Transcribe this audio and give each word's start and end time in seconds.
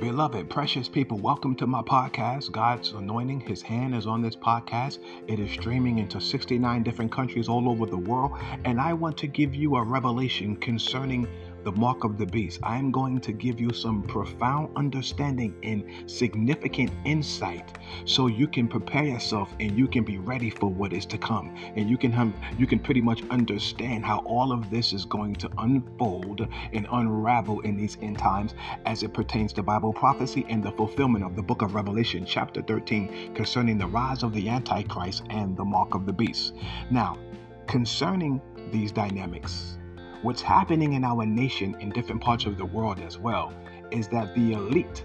Beloved, 0.00 0.48
precious 0.48 0.88
people, 0.88 1.18
welcome 1.18 1.54
to 1.56 1.66
my 1.66 1.82
podcast. 1.82 2.50
God's 2.52 2.92
anointing, 2.92 3.40
His 3.40 3.60
hand 3.60 3.94
is 3.94 4.06
on 4.06 4.22
this 4.22 4.34
podcast. 4.34 4.98
It 5.28 5.38
is 5.38 5.50
streaming 5.50 5.98
into 5.98 6.18
69 6.22 6.82
different 6.82 7.12
countries 7.12 7.50
all 7.50 7.68
over 7.68 7.84
the 7.84 7.98
world. 7.98 8.32
And 8.64 8.80
I 8.80 8.94
want 8.94 9.18
to 9.18 9.26
give 9.26 9.54
you 9.54 9.76
a 9.76 9.82
revelation 9.82 10.56
concerning 10.56 11.28
the 11.64 11.72
mark 11.72 12.04
of 12.04 12.18
the 12.18 12.26
beast. 12.26 12.60
I 12.62 12.76
am 12.76 12.90
going 12.90 13.20
to 13.20 13.32
give 13.32 13.60
you 13.60 13.72
some 13.72 14.02
profound 14.02 14.76
understanding 14.76 15.54
and 15.62 16.10
significant 16.10 16.90
insight 17.04 17.78
so 18.04 18.26
you 18.26 18.46
can 18.46 18.68
prepare 18.68 19.04
yourself 19.04 19.54
and 19.60 19.76
you 19.76 19.86
can 19.86 20.04
be 20.04 20.18
ready 20.18 20.50
for 20.50 20.70
what 20.70 20.92
is 20.92 21.06
to 21.06 21.18
come. 21.18 21.54
And 21.76 21.88
you 21.88 21.98
can 21.98 22.34
you 22.58 22.66
can 22.66 22.78
pretty 22.78 23.00
much 23.00 23.22
understand 23.30 24.04
how 24.04 24.18
all 24.20 24.52
of 24.52 24.70
this 24.70 24.92
is 24.92 25.04
going 25.04 25.34
to 25.36 25.50
unfold 25.58 26.46
and 26.72 26.86
unravel 26.90 27.60
in 27.60 27.76
these 27.76 27.96
end 28.02 28.18
times 28.18 28.54
as 28.86 29.02
it 29.02 29.12
pertains 29.12 29.52
to 29.54 29.62
Bible 29.62 29.92
prophecy 29.92 30.46
and 30.48 30.62
the 30.62 30.72
fulfillment 30.72 31.24
of 31.24 31.36
the 31.36 31.42
book 31.42 31.62
of 31.62 31.74
Revelation 31.74 32.24
chapter 32.24 32.62
13 32.62 33.34
concerning 33.34 33.78
the 33.78 33.86
rise 33.86 34.22
of 34.22 34.32
the 34.32 34.48
antichrist 34.48 35.24
and 35.30 35.56
the 35.56 35.64
mark 35.64 35.94
of 35.94 36.06
the 36.06 36.12
beast. 36.12 36.54
Now, 36.90 37.18
concerning 37.66 38.40
these 38.70 38.92
dynamics, 38.92 39.78
What's 40.22 40.42
happening 40.42 40.92
in 40.92 41.02
our 41.02 41.24
nation 41.24 41.74
in 41.80 41.88
different 41.88 42.20
parts 42.20 42.44
of 42.44 42.58
the 42.58 42.64
world 42.66 43.00
as 43.00 43.18
well 43.18 43.54
is 43.90 44.06
that 44.08 44.34
the 44.34 44.52
elite, 44.52 45.02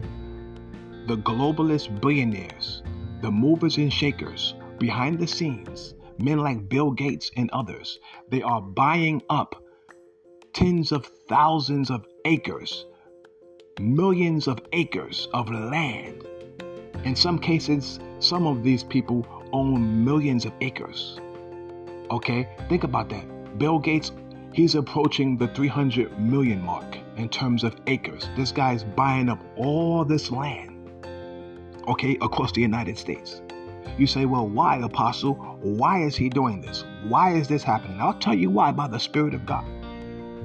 the 1.08 1.16
globalist 1.16 2.02
billionaires, 2.02 2.84
the 3.22 3.32
movers 3.32 3.78
and 3.78 3.94
shakers 3.94 4.56
behind 4.78 5.18
the 5.18 5.28
scenes, 5.28 5.94
men 6.18 6.40
like 6.40 6.68
Bill 6.68 6.92
Gates 6.92 7.32
and 7.38 7.50
others, 7.52 7.98
they 8.30 8.42
are 8.42 8.62
buying 8.62 9.22
up 9.30 9.56
tens 10.52 10.92
of 10.92 11.06
thousands 11.30 11.90
of 11.90 12.06
acres, 12.26 12.86
millions 13.80 14.50
of 14.50 14.60
acres 14.74 15.30
of 15.34 15.50
land. 15.50 16.28
In 17.06 17.16
some 17.16 17.40
cases, 17.40 18.02
some 18.20 18.46
of 18.46 18.64
these 18.64 18.84
people 18.84 19.26
own 19.54 20.04
millions 20.04 20.44
of 20.44 20.52
acres. 20.60 21.22
Okay, 22.12 22.50
think 22.68 22.84
about 22.84 23.08
that. 23.10 23.58
Bill 23.58 23.80
Gates 23.80 24.12
He's 24.56 24.76
approaching 24.76 25.36
the 25.36 25.50
300 25.50 26.18
million 26.18 26.62
mark 26.62 26.98
in 27.18 27.28
terms 27.28 27.66
of 27.66 27.76
acres. 27.88 28.30
This 28.38 28.54
guy's 28.54 28.86
buying 28.86 29.28
up 29.28 29.44
all 29.58 30.06
this 30.06 30.32
land, 30.32 30.90
okay, 31.90 32.18
across 32.22 32.54
the 32.54 32.62
United 32.62 32.98
States. 32.98 33.42
You 33.98 34.08
say, 34.08 34.26
well, 34.26 34.48
why, 34.48 34.78
Apostle? 34.78 35.34
Why 35.62 36.04
is 36.04 36.16
he 36.16 36.30
doing 36.30 36.62
this? 36.62 36.86
Why 37.10 37.34
is 37.34 37.50
this 37.50 37.64
happening? 37.64 38.00
I'll 38.00 38.18
tell 38.18 38.34
you 38.34 38.50
why 38.50 38.72
by 38.72 38.88
the 38.88 38.98
Spirit 38.98 39.34
of 39.34 39.46
God. 39.46 39.66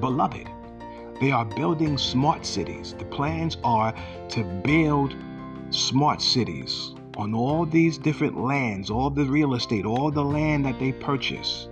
Beloved, 0.01 0.49
they 1.21 1.31
are 1.31 1.45
building 1.45 1.97
smart 1.97 2.45
cities. 2.45 2.93
The 2.99 3.05
plans 3.05 3.59
are 3.63 3.93
to 4.27 4.43
build 4.43 5.15
smart 5.69 6.21
cities 6.21 6.95
on 7.15 7.33
all 7.33 7.65
these 7.65 7.97
different 7.97 8.37
lands, 8.37 8.89
all 8.89 9.09
the 9.09 9.23
real 9.23 9.53
estate, 9.53 9.85
all 9.85 10.11
the 10.11 10.25
land 10.25 10.65
that 10.65 10.79
they 10.79 10.91
purchase. 10.91 11.69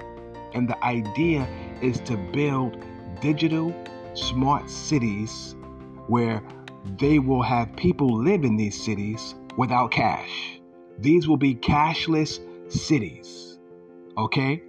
And 0.54 0.70
the 0.70 0.82
idea 0.86 1.46
is 1.82 2.00
to 2.02 2.18
build 2.18 2.78
digital 3.22 3.74
smart 4.14 4.70
cities 4.70 5.56
where 6.08 6.42
they 6.98 7.20
will 7.20 7.42
have 7.42 7.76
people 7.76 8.22
live 8.22 8.44
in 8.44 8.56
these 8.56 8.82
cities 8.82 9.36
without 9.58 9.92
cash. 9.92 10.60
These 10.98 11.28
will 11.28 11.38
be 11.38 11.56
cashless 11.56 12.40
cities. 12.72 13.60
Okay? 14.18 14.64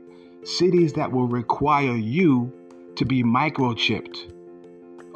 Cities 0.45 0.93
that 0.95 1.11
will 1.11 1.27
require 1.27 1.97
you 1.97 2.53
to 2.97 3.05
be 3.05 3.23
microchipped. 3.23 4.33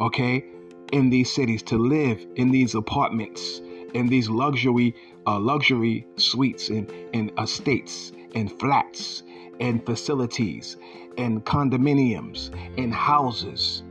Okay? 0.00 0.44
In 0.92 1.10
these 1.10 1.32
cities 1.32 1.62
to 1.64 1.78
live 1.78 2.24
in 2.36 2.50
these 2.50 2.74
apartments, 2.74 3.60
in 3.94 4.06
these 4.06 4.28
luxury 4.28 4.94
uh, 5.26 5.38
luxury 5.38 6.06
suites 6.16 6.68
and, 6.68 6.92
and 7.14 7.32
estates 7.38 8.12
and 8.34 8.52
flats 8.58 9.22
and 9.60 9.84
facilities 9.86 10.76
and 11.16 11.44
condominiums 11.44 12.50
and 12.76 12.92
houses. 12.92 13.82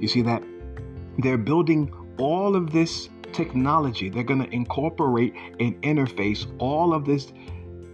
You 0.00 0.08
see 0.08 0.22
that? 0.22 0.42
They're 1.18 1.38
building 1.38 1.92
all 2.18 2.56
of 2.56 2.72
this 2.72 3.08
technology. 3.32 4.08
They're 4.08 4.24
going 4.24 4.42
to 4.42 4.52
incorporate 4.54 5.34
and 5.60 5.80
interface 5.82 6.46
all 6.58 6.94
of 6.94 7.04
this 7.04 7.32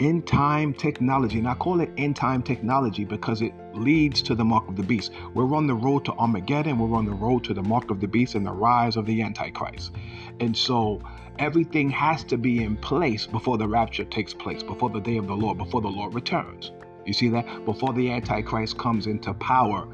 end 0.01 0.27
time 0.27 0.75
technology. 0.75 1.39
And 1.39 1.49
I 1.49 1.55
call 1.55 1.81
it 1.81 1.91
end 1.97 2.17
time 2.17 2.43
technology 2.43 3.05
because 3.05 3.43
it 3.43 3.53
leads 3.75 4.23
to 4.23 4.35
the 4.35 4.45
mark 4.45 4.69
of 4.69 4.77
the 4.77 4.83
beast. 4.83 5.13
We're 5.35 5.55
on 5.55 5.67
the 5.67 5.75
road 5.75 6.05
to 6.07 6.13
Armageddon. 6.13 6.79
We're 6.79 6.97
on 6.97 7.07
the 7.07 7.13
road 7.13 7.45
to 7.45 7.55
the 7.55 7.63
mark 7.63 7.91
of 7.91 8.01
the 8.01 8.09
beast 8.09 8.35
and 8.35 8.47
the 8.47 8.53
rise 8.53 8.97
of 8.97 9.07
the 9.07 9.23
Antichrist. 9.23 9.93
And 10.41 10.57
so 10.57 11.01
everything 11.39 11.91
has 11.91 12.25
to 12.25 12.37
be 12.37 12.63
in 12.63 12.77
place 12.77 13.27
before 13.27 13.59
the 13.59 13.69
rapture 13.69 14.05
takes 14.05 14.35
place, 14.35 14.63
before 14.63 14.91
the 14.91 15.01
day 15.01 15.17
of 15.17 15.27
the 15.27 15.37
Lord, 15.37 15.59
before 15.59 15.81
the 15.81 15.89
Lord 15.89 16.15
returns. 16.15 16.73
You 17.05 17.13
see 17.13 17.29
that? 17.31 17.65
Before 17.65 17.93
the 17.93 18.11
Antichrist 18.11 18.79
comes 18.79 19.07
into 19.07 19.35
power, 19.35 19.89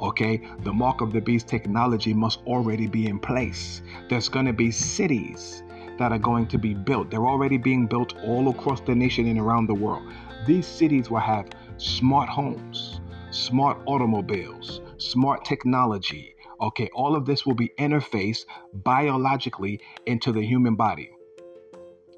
okay, 0.00 0.40
the 0.60 0.72
mark 0.72 1.00
of 1.00 1.12
the 1.12 1.20
beast 1.20 1.48
technology 1.48 2.14
must 2.14 2.40
already 2.46 2.86
be 2.86 3.06
in 3.06 3.18
place. 3.18 3.82
There's 4.08 4.28
going 4.28 4.46
to 4.46 4.52
be 4.52 4.70
cities 4.70 5.62
that 5.98 6.12
are 6.12 6.18
going 6.18 6.46
to 6.48 6.58
be 6.58 6.74
built. 6.74 7.10
They're 7.10 7.26
already 7.26 7.58
being 7.58 7.86
built 7.86 8.14
all 8.24 8.48
across 8.48 8.80
the 8.80 8.94
nation 8.94 9.26
and 9.26 9.38
around 9.38 9.66
the 9.66 9.74
world. 9.74 10.02
These 10.46 10.66
cities 10.66 11.10
will 11.10 11.20
have 11.20 11.48
smart 11.76 12.28
homes, 12.28 13.00
smart 13.30 13.78
automobiles, 13.86 14.80
smart 14.98 15.44
technology. 15.44 16.34
Okay, 16.60 16.88
all 16.94 17.14
of 17.14 17.26
this 17.26 17.44
will 17.44 17.54
be 17.54 17.72
interfaced 17.78 18.46
biologically 18.72 19.80
into 20.06 20.32
the 20.32 20.42
human 20.42 20.74
body. 20.74 21.10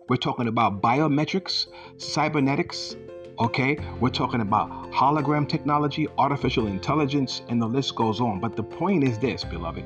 We're 0.09 0.17
talking 0.17 0.49
about 0.49 0.81
biometrics, 0.81 1.67
cybernetics, 1.97 2.97
Okay, 3.41 3.79
we're 4.01 4.11
talking 4.11 4.41
about 4.41 4.69
hologram 4.91 5.49
technology, 5.49 6.09
artificial 6.19 6.67
intelligence, 6.67 7.43
and 7.49 7.63
the 7.63 7.67
list 7.69 7.95
goes 7.95 8.21
on. 8.21 8.41
But 8.41 8.57
the 8.57 8.65
point 8.65 9.05
is 9.05 9.17
this, 9.17 9.45
beloved 9.45 9.85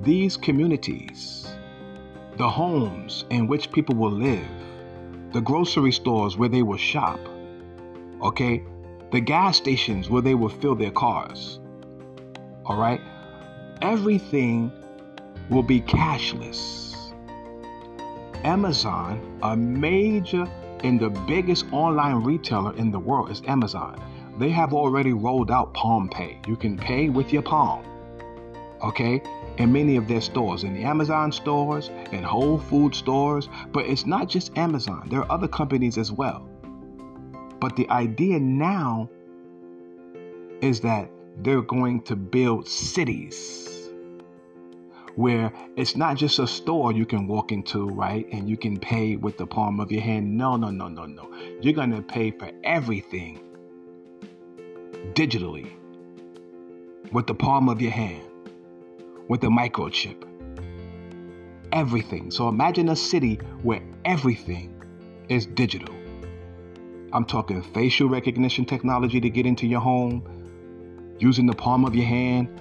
these 0.00 0.36
communities, 0.36 1.48
the 2.38 2.48
homes 2.48 3.24
in 3.30 3.48
which 3.48 3.72
people 3.72 3.96
will 3.96 4.12
live, 4.12 4.46
the 5.32 5.40
grocery 5.40 5.92
stores 5.92 6.36
where 6.36 6.48
they 6.48 6.62
will 6.62 6.78
shop, 6.78 7.18
okay, 8.22 8.62
the 9.10 9.20
gas 9.20 9.56
stations 9.56 10.08
where 10.08 10.22
they 10.22 10.34
will 10.34 10.48
fill 10.48 10.76
their 10.76 10.92
cars, 10.92 11.58
all 12.64 12.76
right, 12.76 13.00
everything 13.82 14.70
will 15.50 15.64
be 15.64 15.80
cashless. 15.80 17.12
Amazon, 18.44 19.20
a 19.42 19.56
major 19.56 20.46
and 20.84 21.00
the 21.00 21.10
biggest 21.26 21.64
online 21.72 22.22
retailer 22.22 22.76
in 22.76 22.92
the 22.92 22.98
world 23.00 23.30
is 23.30 23.42
Amazon. 23.48 24.00
They 24.38 24.50
have 24.50 24.72
already 24.72 25.12
rolled 25.12 25.50
out 25.50 25.74
Palm 25.74 26.08
Pay. 26.08 26.38
You 26.46 26.54
can 26.54 26.76
pay 26.76 27.08
with 27.08 27.32
your 27.32 27.42
palm. 27.42 27.84
Okay? 28.84 29.20
In 29.58 29.72
many 29.72 29.96
of 29.96 30.08
their 30.08 30.20
stores, 30.20 30.64
in 30.64 30.74
the 30.74 30.84
Amazon 30.84 31.32
stores, 31.32 31.90
in 32.12 32.22
Whole 32.22 32.58
Food 32.58 32.94
stores. 32.94 33.48
But 33.72 33.86
it's 33.86 34.06
not 34.06 34.28
just 34.28 34.56
Amazon, 34.56 35.08
there 35.10 35.20
are 35.20 35.32
other 35.32 35.48
companies 35.48 35.98
as 35.98 36.10
well. 36.10 36.48
But 37.60 37.76
the 37.76 37.88
idea 37.90 38.38
now 38.38 39.10
is 40.60 40.80
that 40.82 41.10
they're 41.42 41.62
going 41.62 42.02
to 42.02 42.16
build 42.16 42.68
cities 42.68 43.68
where 45.16 45.52
it's 45.76 45.96
not 45.96 46.16
just 46.16 46.38
a 46.38 46.46
store 46.46 46.92
you 46.92 47.04
can 47.04 47.26
walk 47.26 47.50
into, 47.50 47.88
right? 47.88 48.24
And 48.30 48.48
you 48.48 48.56
can 48.56 48.78
pay 48.78 49.16
with 49.16 49.36
the 49.36 49.48
palm 49.48 49.80
of 49.80 49.90
your 49.90 50.00
hand. 50.00 50.36
No, 50.36 50.56
no, 50.56 50.70
no, 50.70 50.86
no, 50.86 51.06
no. 51.06 51.28
You're 51.60 51.74
going 51.74 51.90
to 51.90 52.02
pay 52.02 52.30
for 52.30 52.52
everything 52.62 53.40
digitally 55.14 55.72
with 57.10 57.26
the 57.26 57.34
palm 57.34 57.68
of 57.68 57.82
your 57.82 57.90
hand, 57.90 58.27
with 59.28 59.44
a 59.44 59.48
microchip. 59.48 60.24
Everything. 61.72 62.30
So 62.30 62.48
imagine 62.48 62.88
a 62.88 62.96
city 62.96 63.36
where 63.62 63.82
everything 64.04 64.82
is 65.28 65.46
digital. 65.46 65.94
I'm 67.12 67.24
talking 67.24 67.62
facial 67.62 68.08
recognition 68.08 68.64
technology 68.64 69.20
to 69.20 69.30
get 69.30 69.46
into 69.46 69.66
your 69.66 69.80
home, 69.80 71.16
using 71.18 71.46
the 71.46 71.54
palm 71.54 71.84
of 71.84 71.94
your 71.94 72.06
hand, 72.06 72.60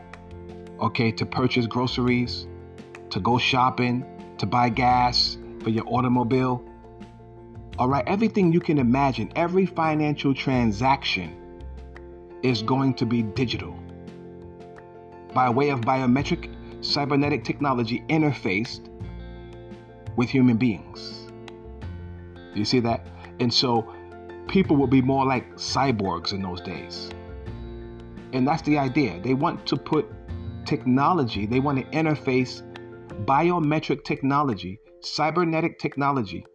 okay, 0.80 1.12
to 1.12 1.26
purchase 1.26 1.68
groceries, 1.68 2.48
to 3.10 3.20
go 3.20 3.38
shopping, 3.38 4.06
to 4.38 4.46
buy 4.46 4.70
gas 4.70 5.38
for 5.62 5.70
your 5.70 5.86
automobile. 5.88 6.64
All 7.80 7.88
right, 7.88 8.04
everything 8.08 8.52
you 8.52 8.60
can 8.60 8.78
imagine, 8.78 9.32
every 9.36 9.66
financial 9.66 10.34
transaction 10.34 11.36
is 12.42 12.62
going 12.62 12.94
to 12.96 13.06
be 13.06 13.22
digital 13.22 13.78
by 15.34 15.50
way 15.50 15.70
of 15.70 15.82
biometric 15.82 16.52
cybernetic 16.82 17.44
technology 17.44 18.04
interfaced 18.10 18.90
with 20.16 20.30
human 20.30 20.58
beings. 20.58 21.32
You 22.54 22.66
see 22.66 22.80
that? 22.82 23.08
And 23.40 23.54
so 23.54 23.94
people 24.48 24.76
will 24.76 24.88
be 24.88 25.02
more 25.02 25.26
like 25.26 25.56
cyborgs 25.56 26.34
in 26.34 26.42
those 26.42 26.62
days. 26.62 27.10
And 28.34 28.48
that's 28.48 28.64
the 28.64 28.78
idea. 28.78 29.20
They 29.22 29.34
want 29.34 29.66
to 29.68 29.78
put 29.78 30.08
technology, 30.66 31.46
they 31.46 31.60
want 31.60 31.78
to 31.78 31.86
interface 31.98 32.62
biometric 33.26 34.04
technology, 34.04 34.80
cybernetic 35.02 35.80
technology, 35.80 36.46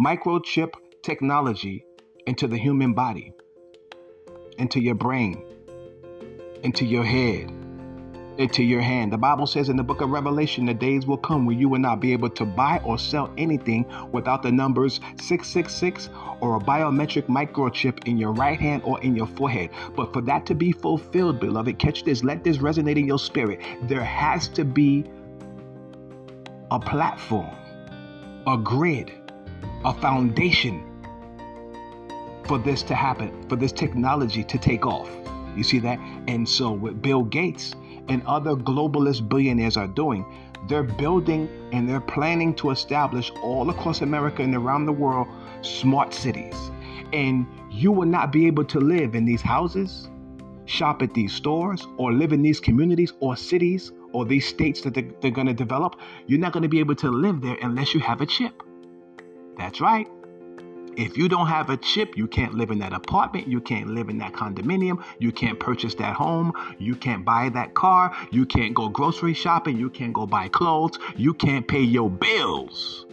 microchip 0.00 0.72
technology 1.02 1.84
into 2.26 2.48
the 2.48 2.58
human 2.58 2.94
body, 2.94 3.32
into 4.58 4.80
your 4.80 4.96
brain, 4.96 5.44
into 6.62 6.84
your 6.84 7.04
head, 7.04 7.50
into 8.38 8.62
your 8.62 8.80
hand. 8.80 9.12
The 9.12 9.18
Bible 9.18 9.46
says 9.46 9.68
in 9.68 9.76
the 9.76 9.82
book 9.82 10.00
of 10.00 10.10
Revelation, 10.10 10.64
the 10.64 10.74
days 10.74 11.06
will 11.06 11.18
come 11.18 11.44
when 11.44 11.58
you 11.58 11.68
will 11.68 11.80
not 11.80 12.00
be 12.00 12.12
able 12.12 12.30
to 12.30 12.44
buy 12.46 12.80
or 12.84 12.96
sell 12.96 13.32
anything 13.36 13.84
without 14.12 14.42
the 14.42 14.52
numbers 14.52 15.00
666 15.16 16.08
or 16.40 16.56
a 16.56 16.60
biometric 16.60 17.26
microchip 17.26 18.06
in 18.06 18.16
your 18.16 18.32
right 18.32 18.60
hand 18.60 18.82
or 18.84 19.00
in 19.02 19.16
your 19.16 19.26
forehead. 19.26 19.70
But 19.96 20.12
for 20.12 20.22
that 20.22 20.46
to 20.46 20.54
be 20.54 20.70
fulfilled, 20.70 21.40
beloved, 21.40 21.78
catch 21.78 22.04
this, 22.04 22.22
let 22.22 22.44
this 22.44 22.58
resonate 22.58 22.96
in 22.96 23.06
your 23.06 23.18
spirit. 23.18 23.60
There 23.82 24.04
has 24.04 24.46
to 24.50 24.64
be 24.64 25.04
a 26.70 26.78
platform, 26.78 27.54
a 28.46 28.56
grid, 28.56 29.10
a 29.84 29.92
foundation 29.94 30.84
for 32.46 32.58
this 32.58 32.82
to 32.84 32.94
happen, 32.94 33.48
for 33.48 33.56
this 33.56 33.72
technology 33.72 34.44
to 34.44 34.58
take 34.58 34.86
off. 34.86 35.10
You 35.56 35.64
see 35.64 35.80
that? 35.80 35.98
And 36.28 36.48
so, 36.48 36.70
with 36.70 37.02
Bill 37.02 37.24
Gates 37.24 37.74
and 38.08 38.22
other 38.26 38.54
globalist 38.54 39.28
billionaires 39.28 39.76
are 39.76 39.86
doing, 39.86 40.24
they're 40.66 40.82
building 40.82 41.48
and 41.72 41.88
they're 41.88 42.00
planning 42.00 42.54
to 42.54 42.70
establish 42.70 43.30
all 43.42 43.70
across 43.70 44.00
America 44.02 44.42
and 44.42 44.54
around 44.54 44.86
the 44.86 44.92
world 44.92 45.28
smart 45.62 46.12
cities. 46.12 46.54
And 47.12 47.46
you 47.70 47.92
will 47.92 48.06
not 48.06 48.32
be 48.32 48.46
able 48.46 48.64
to 48.64 48.80
live 48.80 49.14
in 49.14 49.24
these 49.24 49.42
houses, 49.42 50.08
shop 50.66 51.02
at 51.02 51.14
these 51.14 51.32
stores, 51.32 51.86
or 51.96 52.12
live 52.12 52.32
in 52.32 52.42
these 52.42 52.60
communities 52.60 53.12
or 53.20 53.36
cities 53.36 53.92
or 54.12 54.24
these 54.24 54.46
states 54.46 54.80
that 54.82 54.94
they're, 54.94 55.10
they're 55.20 55.30
going 55.30 55.46
to 55.46 55.54
develop. 55.54 55.96
You're 56.26 56.40
not 56.40 56.52
going 56.52 56.62
to 56.62 56.68
be 56.68 56.80
able 56.80 56.96
to 56.96 57.10
live 57.10 57.40
there 57.40 57.56
unless 57.62 57.94
you 57.94 58.00
have 58.00 58.20
a 58.20 58.26
chip. 58.26 58.62
That's 59.56 59.80
right. 59.80 60.08
If 60.98 61.16
you 61.16 61.28
don't 61.28 61.46
have 61.46 61.70
a 61.70 61.76
chip, 61.76 62.16
you 62.16 62.26
can't 62.26 62.54
live 62.54 62.72
in 62.72 62.80
that 62.80 62.92
apartment, 62.92 63.46
you 63.46 63.60
can't 63.60 63.90
live 63.90 64.08
in 64.08 64.18
that 64.18 64.32
condominium, 64.32 65.00
you 65.20 65.30
can't 65.30 65.60
purchase 65.60 65.94
that 65.94 66.16
home, 66.16 66.52
you 66.80 66.96
can't 66.96 67.24
buy 67.24 67.50
that 67.50 67.74
car, 67.74 68.16
you 68.32 68.44
can't 68.44 68.74
go 68.74 68.88
grocery 68.88 69.32
shopping, 69.32 69.78
you 69.78 69.90
can't 69.90 70.12
go 70.12 70.26
buy 70.26 70.48
clothes, 70.48 70.98
you 71.16 71.34
can't 71.34 71.68
pay 71.68 71.82
your 71.82 72.10
bills. 72.10 73.06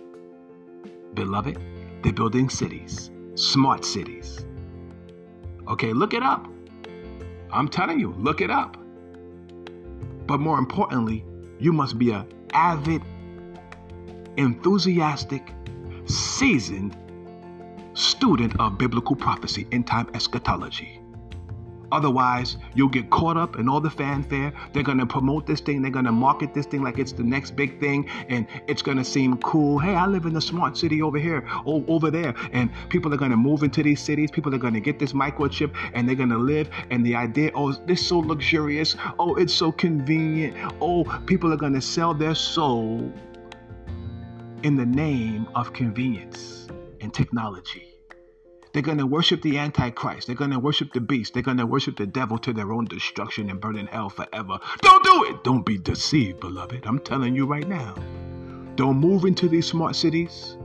Beloved, 1.14 1.60
they're 2.02 2.12
building 2.12 2.50
cities, 2.50 3.12
smart 3.36 3.86
cities. 3.86 4.48
Okay, 5.68 5.94
look 5.94 6.16
it 6.16 6.24
up. 6.24 6.48
I'm 7.52 7.68
telling 7.68 8.00
you, 8.00 8.16
look 8.18 8.42
it 8.42 8.50
up. 8.50 8.78
But 10.26 10.40
more 10.40 10.58
importantly, 10.58 11.24
you 11.60 11.72
must 11.72 12.00
be 12.00 12.10
an 12.10 12.28
avid, 12.52 13.04
enthusiastic, 14.38 15.54
seasoned 16.08 16.98
student 17.96 18.60
of 18.60 18.78
biblical 18.78 19.16
prophecy, 19.16 19.68
end 19.72 19.88
time 19.88 20.08
eschatology. 20.14 21.02
Otherwise, 21.92 22.58
you'll 22.74 22.90
get 22.90 23.10
caught 23.10 23.38
up 23.38 23.58
in 23.58 23.70
all 23.70 23.80
the 23.80 23.90
fanfare. 23.90 24.52
They're 24.74 24.84
going 24.84 24.98
to 24.98 25.06
promote 25.06 25.46
this 25.46 25.62
thing. 25.62 25.82
They're 25.82 25.92
going 25.92 26.06
to 26.06 26.12
market 26.12 26.54
this 26.54 26.66
thing 26.66 26.84
like 26.84 27.00
it's 27.00 27.12
the 27.12 27.24
next 27.24 27.56
big 27.56 27.80
thing. 27.80 28.10
And 28.28 28.48
it's 28.68 28.82
going 28.82 28.98
to 28.98 29.04
seem 29.06 29.38
cool. 29.38 29.80
Hey, 29.80 29.96
I 29.96 30.06
live 30.06 30.26
in 30.26 30.36
a 30.36 30.42
smart 30.42 30.78
city 30.78 31.02
over 31.02 31.18
here, 31.18 31.48
over 31.66 32.12
there. 32.12 32.34
And 32.52 32.70
people 32.90 33.14
are 33.14 33.18
going 33.18 33.32
to 33.32 33.38
move 33.38 33.64
into 33.64 33.82
these 33.82 34.02
cities. 34.02 34.32
People 34.32 34.54
are 34.54 34.58
going 34.58 34.74
to 34.74 34.82
get 34.82 35.00
this 35.00 35.14
microchip 35.14 35.74
and 35.94 36.08
they're 36.08 36.16
going 36.16 36.30
to 36.30 36.38
live. 36.38 36.70
And 36.90 37.06
the 37.06 37.16
idea, 37.16 37.52
oh, 37.56 37.72
this 37.72 38.02
is 38.02 38.08
so 38.08 38.20
luxurious. 38.20 38.96
Oh, 39.20 39.36
it's 39.36 39.54
so 39.54 39.72
convenient. 39.72 40.58
Oh, 40.82 41.04
people 41.28 41.54
are 41.54 41.58
going 41.58 41.74
to 41.74 41.82
sell 41.82 42.14
their 42.14 42.36
soul 42.36 43.12
in 44.64 44.76
the 44.76 44.86
name 44.86 45.48
of 45.56 45.72
convenience 45.72 46.68
and 47.06 47.14
technology. 47.14 47.88
They're 48.74 48.82
going 48.82 48.98
to 48.98 49.06
worship 49.06 49.42
the 49.42 49.58
Antichrist. 49.58 50.28
They're 50.28 50.36
going 50.36 50.52
to 50.52 50.60
worship 50.60 50.92
the 50.92 51.00
beast. 51.00 51.34
They're 51.34 51.44
going 51.44 51.58
to 51.58 51.66
worship 51.66 51.96
the 51.96 52.08
devil 52.08 52.38
to 52.40 52.52
their 52.52 52.74
own 52.74 52.86
destruction 52.86 53.50
and 53.50 53.62
burn 53.62 53.78
in 53.78 53.88
hell 53.88 54.10
forever. 54.10 54.60
Don't 54.82 55.04
do 55.04 55.24
it. 55.30 55.44
Don't 55.46 55.66
be 55.66 55.78
deceived, 55.78 56.42
beloved. 56.42 56.84
I'm 56.86 57.00
telling 57.00 57.36
you 57.36 57.46
right 57.46 57.68
now. 57.68 57.96
Don't 58.76 58.98
move 58.98 59.24
into 59.24 59.48
these 59.48 59.68
smart 59.68 59.96
cities. 59.96 60.58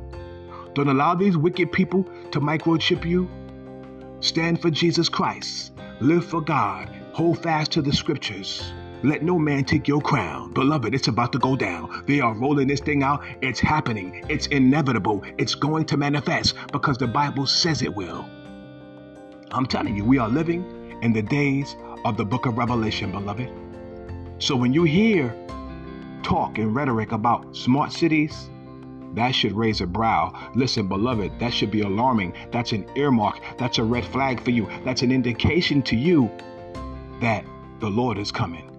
Don't 0.75 0.89
allow 0.89 1.15
these 1.15 1.37
wicked 1.37 1.71
people 1.71 2.03
to 2.33 2.41
microchip 2.41 3.05
you. 3.05 3.29
Stand 4.21 4.61
for 4.61 4.71
Jesus 4.71 5.09
Christ. 5.09 5.73
Live 6.01 6.25
for 6.25 6.41
God. 6.41 6.89
Hold 7.13 7.43
fast 7.43 7.71
to 7.73 7.83
the 7.83 7.93
scriptures. 7.93 8.73
Let 9.02 9.23
no 9.23 9.38
man 9.38 9.64
take 9.64 9.88
your 9.88 10.00
crown. 10.00 10.52
Beloved, 10.52 10.94
it's 10.94 11.08
about 11.08 11.32
to 11.32 11.38
go 11.38 11.56
down. 11.56 12.05
They 12.06 12.20
are 12.20 12.35
rolling 12.35 12.69
this 12.69 12.81
thing 12.81 13.02
out. 13.02 13.25
It's 13.41 13.58
happening. 13.58 14.25
It's 14.29 14.47
inevitable. 14.49 15.23
It's 15.38 15.55
going 15.55 15.87
to 15.87 15.97
manifest 15.97 16.55
because 16.70 16.99
the 16.99 17.06
Bible 17.06 17.47
says 17.47 17.82
it 17.82 17.94
will. 17.94 18.29
I'm 19.52 19.67
telling 19.67 19.97
you, 19.97 20.05
we 20.05 20.19
are 20.19 20.29
living 20.29 20.99
in 21.02 21.12
the 21.12 21.23
days 21.23 21.76
of 22.05 22.17
the 22.17 22.25
book 22.25 22.47
of 22.47 22.58
Revelation, 22.58 23.11
beloved. 23.11 23.50
So 24.38 24.55
when 24.55 24.73
you 24.73 24.85
hear 24.85 25.35
talk 26.23 26.58
and 26.58 26.75
rhetoric 26.75 27.12
about 27.12 27.56
smart 27.56 27.93
cities, 27.93 28.50
that 29.14 29.32
should 29.32 29.52
raise 29.52 29.81
a 29.81 29.87
brow. 29.87 30.50
Listen, 30.55 30.87
beloved, 30.88 31.38
that 31.41 31.52
should 31.52 31.70
be 31.70 31.81
alarming. 31.81 32.35
That's 32.52 32.73
an 32.73 32.87
earmark. 32.94 33.41
That's 33.58 33.79
a 33.79 33.85
red 33.85 34.05
flag 34.05 34.43
for 34.43 34.50
you. 34.50 34.69
That's 34.85 35.02
an 35.02 35.11
indication 35.11 35.82
to 35.82 35.97
you 35.97 36.31
that 37.20 37.44
the 37.81 37.91
Lord 37.91 38.19
is 38.19 38.31
coming. 38.31 38.70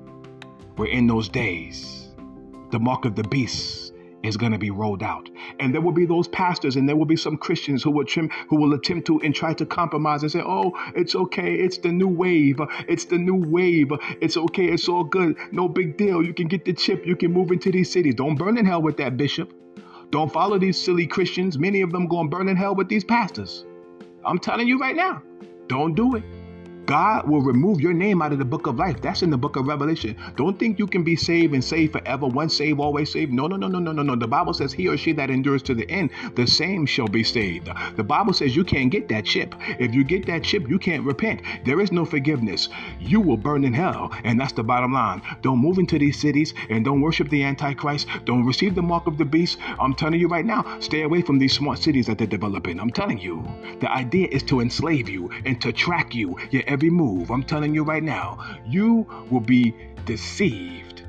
In 0.86 1.08
those 1.08 1.30
days. 1.30 2.10
The 2.72 2.80
mark 2.80 3.06
of 3.06 3.16
the 3.16 3.24
beast 3.24 3.94
is 4.24 4.38
going 4.38 4.52
to 4.52 4.58
be 4.58 4.72
rolled 4.72 5.04
out. 5.04 5.30
And 5.60 5.74
there 5.74 5.82
will 5.82 5.92
be 5.92 6.06
those 6.06 6.28
pastors 6.28 6.76
and 6.76 6.88
there 6.88 6.96
will 6.96 7.06
be 7.06 7.16
some 7.16 7.38
Christians 7.38 7.84
who 7.84 7.92
will 7.92 8.06
trim, 8.06 8.30
who 8.50 8.56
will 8.58 8.74
attempt 8.74 9.08
to 9.08 9.20
and 9.22 9.34
try 9.34 9.54
to 9.54 9.66
compromise 9.66 10.24
and 10.24 10.32
say, 10.32 10.42
"Oh, 10.42 10.74
it's 10.96 11.16
okay. 11.16 11.56
It's 11.56 11.80
the 11.80 11.92
new 11.92 12.08
wave. 12.08 12.60
It's 12.88 13.06
the 13.06 13.18
new 13.18 13.36
wave. 13.36 13.92
It's 14.22 14.38
okay. 14.38 14.66
It's 14.66 14.88
all 14.88 15.04
good. 15.04 15.38
No 15.52 15.68
big 15.68 15.98
deal. 15.98 16.22
You 16.24 16.34
can 16.34 16.48
get 16.48 16.66
the 16.66 16.74
chip. 16.74 17.06
You 17.06 17.16
can 17.16 17.32
move 17.34 17.52
into 17.52 17.72
these 17.72 17.92
cities. 17.92 18.16
Don't 18.16 18.36
burn 18.36 18.58
in 18.58 18.66
hell 18.66 18.82
with 18.82 18.98
that 18.98 19.18
bishop. 19.18 19.54
Don't 20.12 20.32
follow 20.32 20.60
these 20.60 20.78
silly 20.78 21.08
Christians. 21.08 21.58
Many 21.58 21.82
of 21.82 21.92
them 21.92 22.08
going 22.08 22.30
burn 22.30 22.50
in 22.50 22.58
hell 22.58 22.76
with 22.76 22.90
these 22.90 23.04
pastors. 23.04 23.66
I'm 24.26 24.40
telling 24.40 24.68
you 24.68 24.78
right 24.80 24.96
now. 24.96 25.24
Don't 25.68 25.96
do 25.96 26.16
it. 26.16 26.24
God 26.86 27.28
will 27.28 27.42
remove 27.42 27.80
your 27.80 27.94
name 27.94 28.22
out 28.22 28.32
of 28.32 28.40
the 28.40 28.46
book 28.46 28.68
of 28.68 28.78
life. 28.78 29.02
That's 29.02 29.22
in 29.22 29.30
the 29.30 29.38
book 29.38 29.56
of 29.56 29.68
Revelation. 29.68 30.16
Don't 30.36 30.58
think 30.58 30.80
you 30.80 30.88
can 30.88 31.04
be 31.04 31.16
saved 31.16 31.54
and 31.54 31.64
saved 31.64 31.94
forever. 31.94 32.28
Once 32.28 32.56
saved, 32.56 32.80
always 32.80 33.12
saved. 33.12 33.32
No, 33.32 33.48
no, 33.48 33.56
no, 33.56 33.68
no, 33.68 33.80
no, 33.80 33.92
no, 33.92 34.04
no. 34.04 34.16
The 34.16 34.28
Bible 34.28 34.54
says 34.54 34.74
he 34.74 34.88
or 34.88 34.98
she 34.98 35.14
that 35.14 35.30
endures 35.30 35.64
to 35.64 35.76
the 35.76 35.90
end, 35.90 36.12
the 36.36 36.48
same 36.48 36.86
shall 36.86 37.08
be 37.08 37.24
saved. 37.24 37.70
The 37.96 38.04
Bible 38.04 38.34
says 38.34 38.56
you 38.56 38.64
can't 38.64 38.92
get 38.92 39.08
that 39.10 39.26
chip. 39.26 39.56
If 39.80 39.94
you 39.94 40.04
get 40.04 40.26
that 40.28 40.44
chip, 40.44 40.68
you 40.70 40.80
can't 40.80 41.06
repent. 41.06 41.42
There 41.66 41.80
is 41.82 41.92
no 41.92 42.06
forgiveness. 42.06 42.70
You 43.00 43.22
will 43.22 43.38
burn 43.38 43.64
in 43.64 43.74
hell. 43.74 44.12
And 44.24 44.40
that's 44.40 44.54
the 44.54 44.64
bottom 44.64 44.94
line. 44.94 45.22
Don't 45.42 45.60
move 45.60 45.78
into 45.78 46.00
these 46.00 46.20
cities 46.20 46.54
and 46.70 46.84
don't 46.84 47.02
worship 47.02 47.30
the 47.30 47.44
Antichrist. 47.44 48.08
Don't 48.26 48.46
receive 48.46 48.76
the 48.76 48.82
mark 48.82 49.08
of 49.08 49.18
the 49.18 49.26
beast. 49.26 49.58
I'm 49.80 49.94
telling 49.94 50.20
you 50.20 50.28
right 50.28 50.46
now, 50.46 50.80
stay 50.80 51.04
away 51.04 51.22
from 51.22 51.40
these 51.40 51.54
smart 51.54 51.80
cities 51.80 52.08
that 52.08 52.18
they're 52.18 52.28
developing. 52.28 52.80
I'm 52.80 52.92
telling 52.92 53.20
you. 53.20 53.46
The 53.80 53.92
idea 53.92 54.28
is 54.32 54.44
to 54.44 54.62
enslave 54.62 55.10
you 55.10 55.30
and 55.46 55.60
to 55.62 55.72
track 55.72 56.14
you. 56.16 56.38
Your 56.50 56.64
every 56.72 56.90
move. 56.90 57.30
I'm 57.30 57.44
telling 57.44 57.76
you 57.76 57.84
right 57.84 58.04
now, 58.04 58.58
you 58.66 59.06
will 59.30 59.42
be 59.42 59.76
deceived 60.06 61.04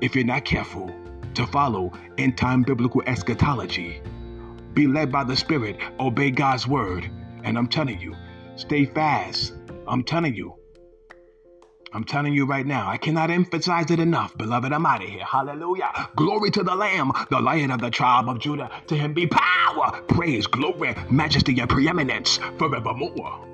if 0.00 0.14
you're 0.14 0.24
not 0.24 0.44
careful 0.44 0.92
to 1.34 1.46
follow 1.46 1.92
end 2.18 2.36
time 2.36 2.62
biblical 2.62 3.02
eschatology. 3.06 4.02
Be 4.74 4.86
led 4.86 5.12
by 5.12 5.24
the 5.24 5.36
Spirit, 5.36 5.78
obey 6.00 6.30
God's 6.30 6.66
word. 6.66 7.08
And 7.44 7.56
I'm 7.56 7.68
telling 7.68 8.00
you, 8.00 8.16
stay 8.56 8.86
fast. 8.86 9.54
I'm 9.86 10.02
telling 10.02 10.34
you. 10.34 10.54
I'm 11.92 12.02
telling 12.02 12.34
you 12.34 12.44
right 12.44 12.66
now, 12.66 12.90
I 12.90 12.96
cannot 12.96 13.30
emphasize 13.30 13.88
it 13.92 14.00
enough. 14.00 14.36
Beloved, 14.36 14.72
I'm 14.72 14.84
out 14.84 15.04
of 15.04 15.08
here. 15.08 15.24
Hallelujah. 15.24 16.08
Glory 16.16 16.50
to 16.50 16.64
the 16.64 16.74
Lamb, 16.74 17.12
the 17.30 17.40
Lion 17.40 17.70
of 17.70 17.80
the 17.80 17.90
tribe 17.90 18.28
of 18.28 18.40
Judah. 18.40 18.68
To 18.88 18.96
him 18.96 19.14
be 19.14 19.28
power, 19.28 20.02
praise, 20.08 20.48
glory, 20.48 20.96
majesty, 21.08 21.60
and 21.60 21.70
preeminence 21.70 22.40
forevermore. 22.58 23.53